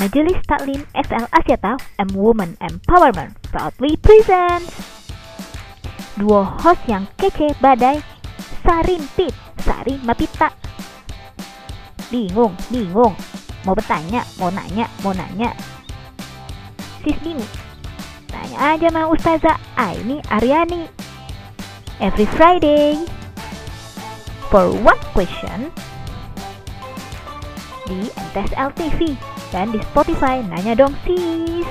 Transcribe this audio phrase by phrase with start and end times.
[0.00, 4.72] Majelis Taklim SL Asyata M Women Empowerment proudly presents
[6.16, 8.00] Duo host yang kece badai
[8.64, 10.48] Sarimpit, Sari Mapita.
[12.08, 13.12] Bingung, bingung.
[13.68, 15.52] Mau bertanya, mau nanya, mau nanya.
[17.04, 17.52] Sis bingung
[18.24, 20.88] Tanya aja sama Ustazah Aini Aryani.
[22.00, 23.04] Every Friday
[24.48, 25.68] For one question
[27.84, 29.12] di MTSL TV
[29.50, 31.66] dan di Spotify Nanya Dong Sis.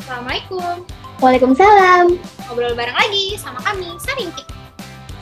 [0.00, 0.84] Assalamualaikum.
[1.20, 2.16] Waalaikumsalam.
[2.48, 4.48] Ngobrol bareng lagi sama kami, Sarintik.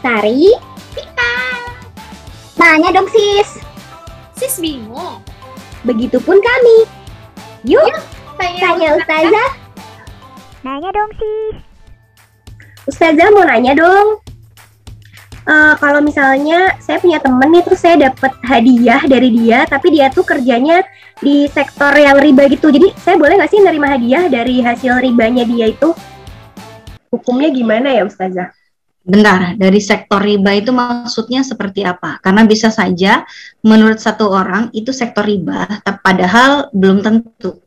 [0.05, 0.55] Sari,
[0.95, 1.33] Kita.
[2.55, 3.59] tanya dong sis.
[4.39, 5.19] Sis bingung.
[5.83, 6.87] Begitupun kami.
[7.67, 7.91] Yuk,
[8.39, 9.51] Tanya, tanya Ustazah.
[10.62, 11.56] Nanya dong Sis.
[12.87, 14.23] Ustazah mau nanya dong.
[15.46, 20.10] Eh, kalau misalnya saya punya temen nih terus saya dapat hadiah dari dia tapi dia
[20.10, 20.82] tuh kerjanya
[21.22, 25.47] di sektor yang riba gitu jadi saya boleh nggak sih nerima hadiah dari hasil ribanya
[25.47, 25.94] dia itu
[27.14, 28.50] hukumnya gimana ya Ustazah?
[29.06, 32.19] Bentar, dari sektor riba itu maksudnya seperti apa?
[32.19, 33.22] Karena bisa saja
[33.62, 35.62] menurut satu orang itu sektor riba,
[36.03, 37.62] padahal belum tentu.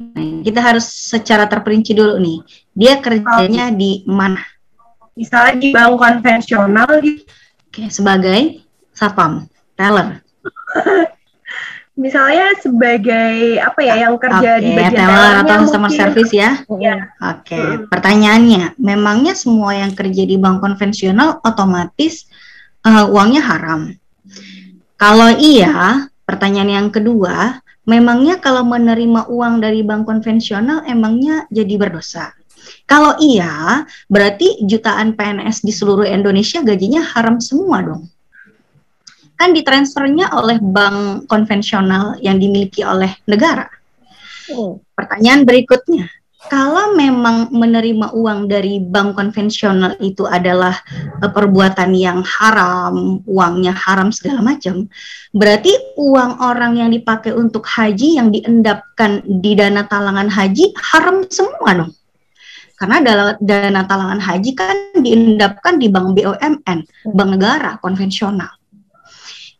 [0.00, 2.40] Nah, kita harus secara terperinci dulu nih.
[2.72, 4.40] Dia kerjanya di mana?
[5.14, 7.22] Misalnya di bank konvensional gitu.
[7.70, 8.62] Oke, sebagai
[8.94, 10.22] satpam, teller.
[11.94, 16.00] Misalnya sebagai apa ya yang kerja Oke, di bagian teller atau customer mungkin.
[16.02, 16.50] service ya.
[16.82, 16.96] Ya.
[17.22, 17.86] Oke, Hmm.
[17.86, 22.26] pertanyaannya, memangnya semua yang kerja di bank konvensional otomatis
[22.82, 23.94] eh, uangnya haram?
[24.98, 32.34] Kalau iya, pertanyaan yang kedua, memangnya kalau menerima uang dari bank konvensional emangnya jadi berdosa?
[32.84, 38.04] Kalau iya, berarti jutaan PNS di seluruh Indonesia gajinya haram semua dong.
[39.34, 43.66] Kan ditransfernya oleh bank konvensional yang dimiliki oleh negara.
[44.46, 44.78] Hmm.
[44.92, 46.06] Pertanyaan berikutnya,
[46.52, 50.76] kalau memang menerima uang dari bank konvensional itu adalah
[51.24, 54.84] eh, perbuatan yang haram, uangnya haram segala macam,
[55.32, 61.70] berarti uang orang yang dipakai untuk haji yang diendapkan di dana talangan haji haram semua
[61.84, 61.92] dong.
[62.74, 62.98] Karena
[63.38, 66.78] dana, talangan haji kan diendapkan di bank BUMN,
[67.14, 68.50] bank negara konvensional.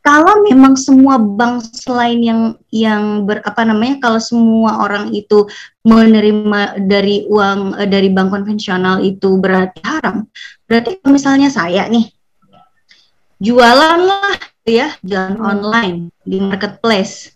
[0.04, 5.48] Kalau memang semua bank selain yang yang ber, apa namanya kalau semua orang itu
[5.80, 10.28] menerima dari uang eh, dari bank konvensional itu berarti haram.
[10.68, 12.12] Berarti misalnya saya nih
[13.40, 14.36] jualan lah
[14.68, 15.48] ya, jualan Hmm.
[15.48, 17.32] online di marketplace.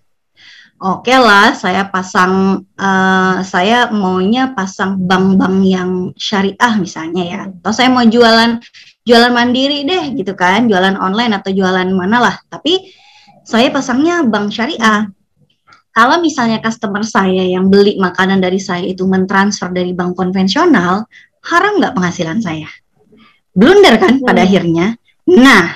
[0.79, 7.41] Oke lah, saya pasang eh, saya maunya pasang bank-bank yang syariah misalnya ya.
[7.51, 8.63] Atau saya mau jualan
[9.03, 12.37] jualan mandiri deh gitu kan, jualan online atau jualan mana lah.
[12.47, 12.95] Tapi
[13.43, 15.11] saya pasangnya bank syariah
[15.99, 21.11] kalau misalnya customer saya yang beli makanan dari saya itu mentransfer dari bank konvensional,
[21.43, 22.71] haram nggak penghasilan saya?
[23.51, 24.47] Blunder kan pada Hmm.
[24.47, 24.87] akhirnya.
[25.27, 25.75] Nah,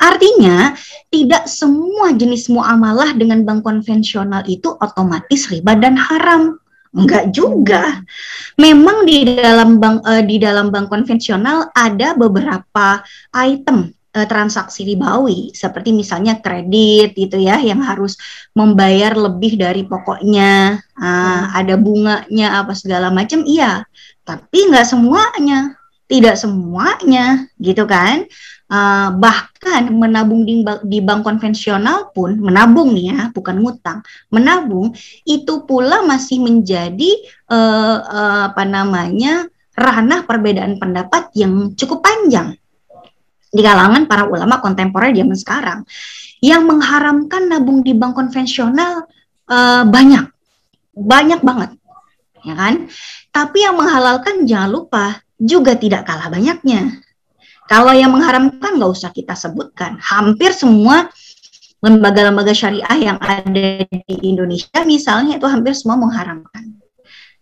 [0.00, 0.72] artinya
[1.12, 6.56] tidak semua jenis muamalah dengan bank konvensional itu otomatis riba dan haram.
[6.90, 8.02] Enggak juga.
[8.58, 12.98] Memang di dalam bank eh, di dalam bank konvensional ada beberapa
[13.30, 18.18] item eh, transaksi ribawi seperti misalnya kredit gitu ya yang harus
[18.58, 23.86] membayar lebih dari pokoknya, ah, ada bunganya apa segala macam, iya.
[24.26, 25.78] Tapi nggak semuanya,
[26.10, 28.26] tidak semuanya, gitu kan?
[28.70, 33.98] Ah, bahkan menabung di, di bank konvensional pun menabung nih ya, bukan ngutang,
[34.30, 34.94] menabung
[35.26, 37.10] itu pula masih menjadi
[37.50, 42.54] eh, eh, apa namanya ranah perbedaan pendapat yang cukup panjang
[43.50, 45.80] di kalangan para ulama kontemporer zaman sekarang.
[46.38, 49.02] Yang mengharamkan nabung di bank konvensional
[49.50, 50.30] eh, banyak.
[50.94, 51.74] Banyak banget
[52.46, 52.86] ya kan?
[53.34, 57.09] Tapi yang menghalalkan jangan lupa juga tidak kalah banyaknya
[57.70, 61.06] kalau yang mengharamkan nggak usah kita sebutkan hampir semua
[61.78, 66.74] lembaga-lembaga syariah yang ada di Indonesia misalnya itu hampir semua mengharamkan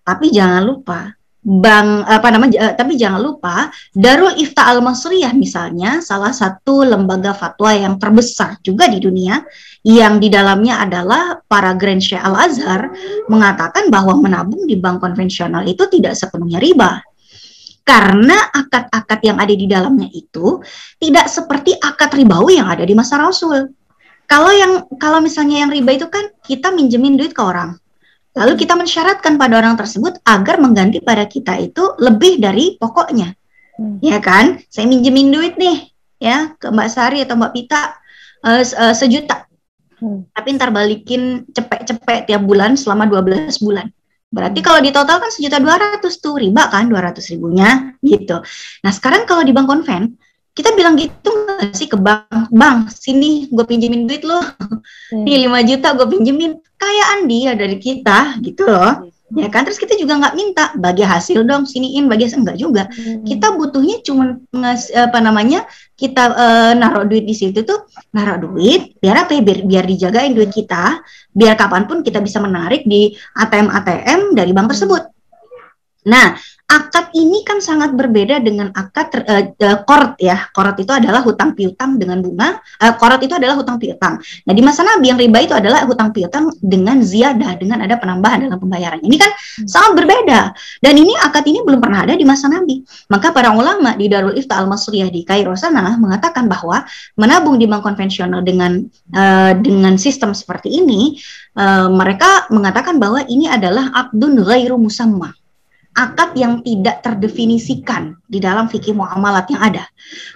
[0.04, 1.16] tapi jangan lupa
[1.48, 7.32] bank apa namanya eh, tapi jangan lupa Darul Ifta Al Masriyah misalnya salah satu lembaga
[7.32, 9.40] fatwa yang terbesar juga di dunia
[9.86, 12.92] yang di dalamnya adalah para Grand Syekh Al Azhar
[13.32, 17.00] mengatakan bahwa menabung di bank konvensional itu tidak sepenuhnya riba.
[17.88, 20.61] Karena akad-akad yang ada di dalamnya itu
[21.00, 23.73] tidak seperti akad ribawi yang ada di masa Rasul.
[24.29, 27.81] Kalau yang kalau misalnya yang riba itu kan kita minjemin duit ke orang.
[28.37, 33.32] Lalu kita mensyaratkan pada orang tersebut agar mengganti pada kita itu lebih dari pokoknya.
[33.81, 33.96] Hmm.
[34.05, 34.61] Ya kan?
[34.69, 35.88] Saya minjemin duit nih
[36.20, 37.82] ya ke Mbak Sari atau Mbak Pita
[38.62, 39.49] se- eh, sejuta.
[39.99, 40.31] Hmm.
[40.31, 43.91] tapi ntar balikin cepet-cepet tiap bulan selama 12 bulan.
[44.28, 48.44] Berarti kalau di total kan sejuta dua ratus tuh riba kan dua ratus ribunya gitu.
[48.84, 50.16] Nah sekarang kalau di bank konven
[50.52, 54.42] kita bilang gitu nggak sih ke bank, bank sini gue pinjemin duit lo,
[55.08, 55.22] Hmm.
[55.22, 59.69] nih 5 juta gue pinjemin, kayaan dia dari kita gitu loh, ya kan?
[59.69, 62.88] Terus kita juga nggak minta bagi hasil dong, siniin bagi hasil enggak juga.
[62.88, 63.25] Hmm.
[63.25, 64.40] Kita butuhnya cuma
[64.94, 69.58] apa namanya kita eh, naruh duit di situ tuh naruh duit biar apa ya biar,
[69.66, 71.02] biar dijagain duit kita
[71.34, 75.02] biar kapan pun kita bisa menarik di ATM ATM dari bank tersebut.
[76.08, 76.38] Nah
[76.69, 79.56] akad ini kan sangat berbeda dengan akad eh,
[79.88, 80.53] korot ya.
[80.53, 82.61] Korot itu adalah hutang piutang dengan bunga.
[82.76, 84.20] Eh, korot itu adalah hutang piutang.
[84.20, 88.44] Nah di masa Nabi yang riba itu adalah hutang piutang dengan ziyadah dengan ada penambahan
[88.44, 89.09] dalam pembayarannya.
[89.09, 89.31] Ini kan
[89.65, 90.41] sangat berbeda.
[90.85, 92.85] Dan ini akad ini belum pernah ada di masa Nabi.
[93.09, 96.85] Maka para ulama di Darul Ifta Al Masriyah di Kairo sana mengatakan bahwa
[97.17, 98.85] menabung di bank konvensional dengan
[99.17, 101.17] eh, dengan sistem seperti ini,
[101.56, 105.32] eh, mereka mengatakan bahwa ini adalah akdun ghairu musamma
[105.98, 109.84] akad yang tidak terdefinisikan di dalam fikih muamalat yang ada.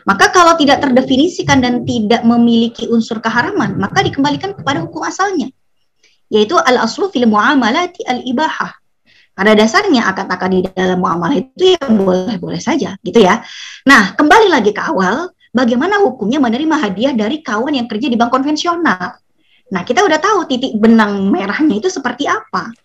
[0.02, 5.46] Maka kalau tidak terdefinisikan dan tidak memiliki unsur keharaman, maka dikembalikan kepada hukum asalnya,
[6.26, 8.74] yaitu al aslu fil muamalati al ibahah.
[9.32, 13.40] Pada dasarnya akad-akad di dalam muamalah itu ya boleh-boleh saja, gitu ya.
[13.88, 18.28] Nah, kembali lagi ke awal, bagaimana hukumnya menerima hadiah dari kawan yang kerja di bank
[18.28, 19.16] konvensional.
[19.72, 22.76] Nah, kita udah tahu titik benang merahnya itu seperti apa.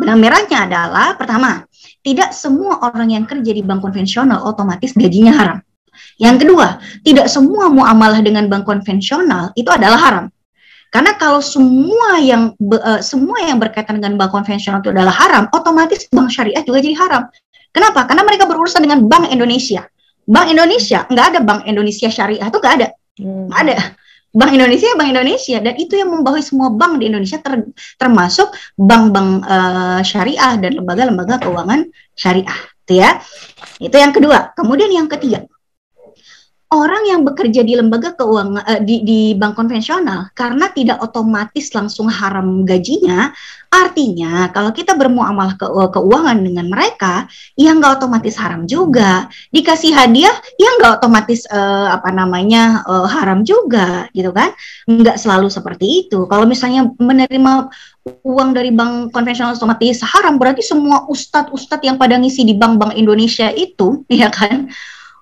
[0.00, 1.68] Benang merahnya adalah pertama,
[2.00, 5.58] tidak semua orang yang kerja di bank konvensional otomatis gajinya haram.
[6.16, 10.24] Yang kedua, tidak semua muamalah dengan bank konvensional itu adalah haram.
[10.88, 16.08] Karena kalau semua yang eh, semua yang berkaitan dengan bank konvensional itu adalah haram, otomatis
[16.08, 17.22] bank syariah juga jadi haram.
[17.70, 18.08] Kenapa?
[18.08, 19.86] Karena mereka berurusan dengan Bank Indonesia.
[20.26, 22.88] Bank Indonesia nggak ada Bank Indonesia Syariah itu nggak ada,
[23.20, 23.46] Hmm.
[23.50, 23.76] nggak ada.
[24.30, 29.42] Bank Indonesia, Bank Indonesia, dan itu yang membawahi semua bank di Indonesia, ter- termasuk bank-bank
[29.42, 33.18] eh, syariah dan lembaga-lembaga keuangan syariah, itu ya.
[33.82, 34.54] Itu yang kedua.
[34.54, 35.42] Kemudian yang ketiga,
[36.70, 42.06] orang yang bekerja di lembaga keuangan eh, di, di bank konvensional karena tidak otomatis langsung
[42.06, 43.34] haram gajinya,
[43.74, 47.26] artinya kalau kita bermuamalah ke, keuangan dengan mereka,
[47.58, 49.26] ya nggak otomatis haram juga.
[49.50, 54.54] Dikasih hadiah, ya nggak otomatis eh, apa namanya eh, haram juga, gitu kan?
[54.86, 56.30] Nggak selalu seperti itu.
[56.30, 57.66] Kalau misalnya menerima
[58.22, 63.50] uang dari bank konvensional otomatis haram, berarti semua ustadz-ustadz yang pada ngisi di bank-bank Indonesia
[63.50, 64.70] itu, ya kan?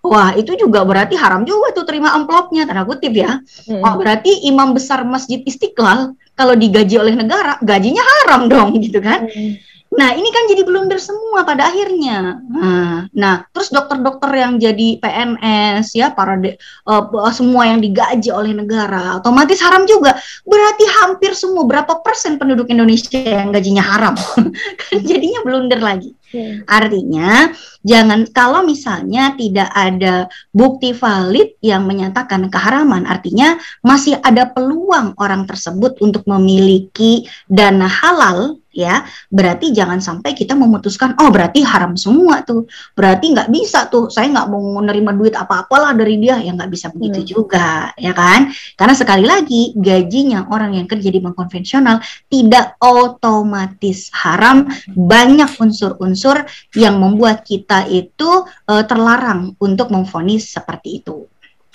[0.05, 3.43] Wah, itu juga berarti haram juga tuh terima amplopnya, tanda kutip ya.
[3.67, 3.83] Hmm.
[3.83, 9.27] Oh, berarti imam besar Masjid Istiqlal kalau digaji oleh negara, gajinya haram dong gitu kan.
[9.27, 9.59] Hmm.
[9.89, 12.45] Nah, ini kan jadi blunder semua pada akhirnya.
[12.45, 18.53] Nah, nah terus dokter-dokter yang jadi PNS ya, para de- eh, semua yang digaji oleh
[18.53, 20.13] negara, otomatis haram juga.
[20.45, 24.15] Berarti hampir semua berapa persen penduduk Indonesia yang gajinya haram.
[24.81, 26.13] kan jadinya blunder lagi.
[26.29, 26.61] Hmm.
[26.69, 35.17] Artinya, jangan kalau misalnya tidak ada bukti valid yang menyatakan keharaman, artinya masih ada peluang
[35.17, 39.03] orang tersebut untuk memiliki dana halal, ya.
[39.27, 44.31] Berarti jangan sampai kita memutuskan, oh berarti haram semua tuh, berarti nggak bisa tuh, saya
[44.31, 47.29] nggak mau menerima duit apa-apalah dari dia, ya nggak bisa begitu Hmm.
[47.29, 48.55] juga, ya kan?
[48.79, 51.99] Karena sekali lagi gajinya orang yang kerja di bank konvensional
[52.31, 56.47] tidak otomatis haram, banyak unsur-unsur
[56.79, 61.27] yang membuat kita itu eh, terlarang untuk memvonis seperti itu.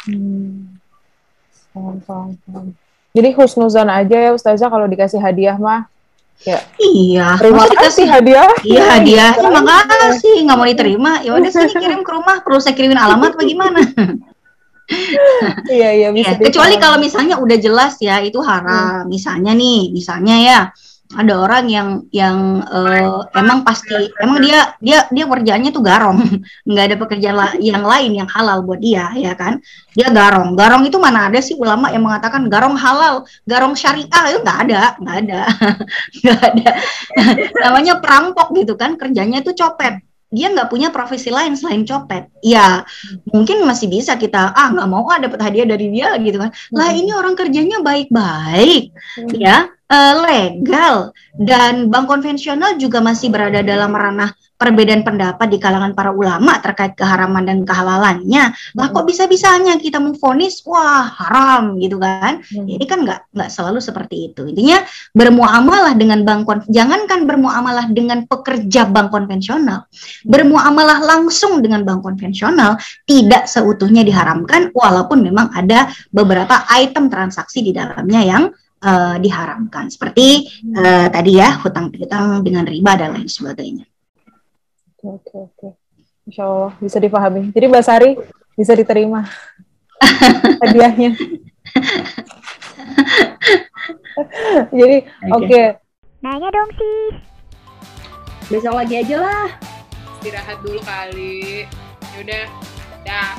[0.08, 0.80] Hmm.
[3.14, 5.90] Jadi husnuzon aja ya Ustazah kalau dikasih hadiah mah.
[6.44, 8.52] Iya, Terima masa kasih hadiah.
[8.68, 10.44] Iya hadiah, terima kasih.
[10.44, 12.44] Nggak mau diterima, ya udah sini kirim ke rumah.
[12.44, 13.80] Perlu saya kirimin alamat bagaimana?
[15.72, 16.36] Iya, iya bisa.
[16.36, 19.08] Iya, kecuali kalau misalnya udah jelas ya itu haram.
[19.08, 20.60] Misalnya nih, misalnya ya
[21.14, 26.20] ada orang yang yang eh, emang pasti emang dia dia dia kerjaannya tuh garong,
[26.70, 29.62] nggak ada pekerjaan la- yang lain yang halal buat dia ya kan?
[29.94, 30.58] Dia garong.
[30.58, 34.82] Garong itu mana ada sih ulama yang mengatakan garong halal, garong syariah itu nggak ada,
[34.98, 35.42] nggak ada,
[36.22, 36.70] nggak ada.
[37.64, 40.02] Namanya perampok gitu kan, kerjanya itu copet.
[40.34, 42.26] Dia nggak punya profesi lain selain copet.
[42.42, 42.82] Ya
[43.30, 46.50] mungkin masih bisa kita ah nggak mau ah dapat hadiah dari dia gitu kan.
[46.74, 47.00] Lah Hmm.
[47.06, 49.30] ini orang kerjanya baik-baik Hmm.
[49.38, 54.34] ya eh, legal dan bank konvensional juga masih berada dalam ranah
[54.64, 58.56] perbedaan pendapat di kalangan para ulama terkait keharaman dan kehalalannya.
[58.80, 62.40] Lah kok bisa-bisanya kita memvonis wah haram gitu kan?
[62.40, 62.64] Hmm.
[62.64, 64.48] Ini kan nggak nggak selalu seperti itu.
[64.48, 64.80] Intinya
[65.12, 69.84] bermuamalah dengan bank kon jangankan bermuamalah dengan pekerja bank konvensional,
[70.24, 77.76] bermuamalah langsung dengan bank konvensional tidak seutuhnya diharamkan walaupun memang ada beberapa item transaksi di
[77.76, 78.44] dalamnya yang
[78.84, 79.88] eh, diharamkan.
[79.88, 83.88] Seperti eh, tadi ya hutang piutang dengan riba dan lain sebagainya.
[85.00, 85.70] Oke, oke, oke.
[86.28, 87.52] Insya Allah bisa dipahami.
[87.52, 88.16] Jadi Mbak Sari
[88.56, 89.24] bisa diterima
[90.64, 91.16] hadiahnya.
[94.78, 94.98] Jadi
[95.32, 95.64] oke,
[96.24, 97.16] Nanya dong sis.
[98.48, 99.48] Besok lagi aja lah.
[100.24, 101.68] Istirahat dulu kali.
[102.16, 102.48] Yaudah.
[103.04, 103.36] Dah.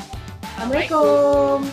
[0.52, 1.64] Assalamualaikum.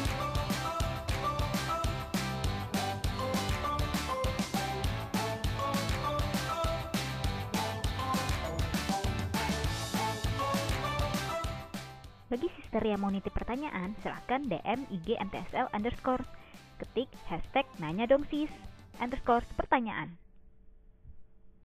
[12.32, 16.24] Bagi sister yang mau nitip pertanyaan, silahkan DM IG MTSL underscore.
[16.80, 18.48] Ketik hashtag nanya dong sis
[19.04, 20.21] underscore pertanyaan.